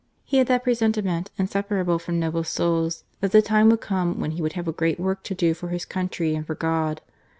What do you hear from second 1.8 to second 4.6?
from noble souls, that the time would come when he would